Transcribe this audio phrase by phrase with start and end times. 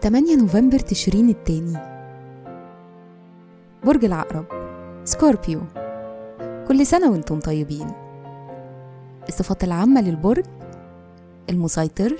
[0.00, 1.78] تمانية نوفمبر تشرين التاني.
[3.84, 4.44] برج العقرب
[5.04, 5.60] Scorpio.
[6.68, 7.86] كل سنة وأنتم طيبين.
[9.28, 10.44] الصفات العامة للبرج
[11.50, 12.16] المسيطر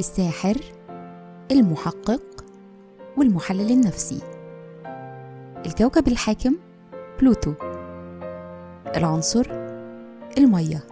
[0.00, 0.56] الساحر
[1.50, 2.44] المحقق
[3.16, 4.20] والمحلل النفسي.
[5.66, 6.56] الكوكب الحاكم
[7.20, 7.52] بلوتو.
[8.96, 9.59] العنصر
[10.38, 10.84] المية.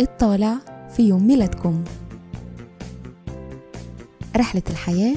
[0.00, 0.54] الطالع
[0.96, 1.84] في يوم ميلادكم.
[4.36, 5.16] رحلة الحياة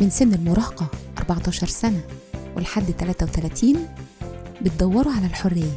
[0.00, 0.86] من سن المراهقة
[1.18, 2.00] 14 سنة
[2.56, 3.88] ولحد 33
[4.62, 5.72] بتدوروا على الحرية.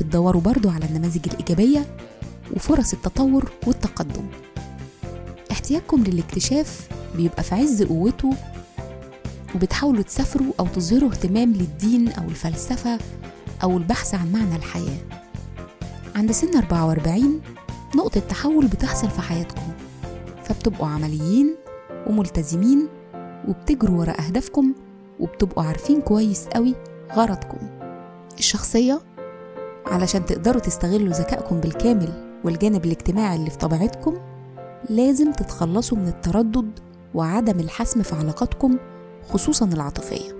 [0.00, 1.86] بتدوروا برضو على النماذج الإيجابية
[2.56, 4.26] وفرص التطور والتقدم.
[5.52, 8.30] احتياجكم للاكتشاف بيبقى في عز قوته
[9.54, 12.98] وبتحاولوا تسافروا أو تظهروا اهتمام للدين أو الفلسفة
[13.62, 14.98] أو البحث عن معنى الحياة.
[16.16, 17.40] عند سن 44
[17.96, 19.72] نقطة تحول بتحصل في حياتكم
[20.44, 21.56] فبتبقوا عمليين
[22.06, 22.88] وملتزمين
[23.48, 24.74] وبتجروا ورا أهدافكم
[25.20, 26.74] وبتبقوا عارفين كويس قوي
[27.12, 27.58] غرضكم
[28.38, 29.00] الشخصية
[29.86, 34.14] علشان تقدروا تستغلوا ذكائكم بالكامل والجانب الاجتماعي اللي في طبيعتكم
[34.90, 36.78] لازم تتخلصوا من التردد
[37.14, 38.78] وعدم الحسم في علاقاتكم
[39.28, 40.32] خصوصا العاطفية.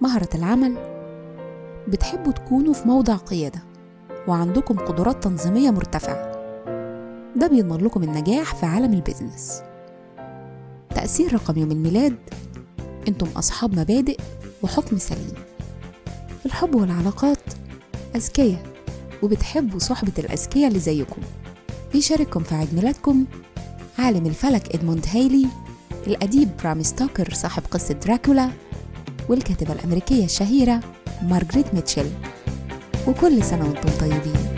[0.00, 0.97] مهرة العمل
[1.88, 3.62] بتحبوا تكونوا في موضع قيادة
[4.28, 6.32] وعندكم قدرات تنظيمية مرتفعة.
[7.36, 9.62] ده بيضمن لكم النجاح في عالم البيزنس.
[10.94, 12.16] تأثير رقم يوم الميلاد
[13.08, 14.18] أنتم أصحاب مبادئ
[14.62, 15.32] وحكم سليم.
[16.46, 17.38] الحب والعلاقات
[18.16, 18.66] أذكياء
[19.22, 21.22] وبتحبوا صحبة الأذكياء اللي زيكم.
[21.92, 23.24] بيشارككم في عيد ميلادكم
[23.98, 25.46] عالم الفلك إدموند هايلي
[26.06, 28.50] الأديب برام ستوكر صاحب قصة دراكولا
[29.28, 30.80] والكاتبة الأمريكية الشهيرة
[31.22, 32.06] مارغريت ميتشل
[33.08, 34.57] وكل سنة وأنتم طيبين.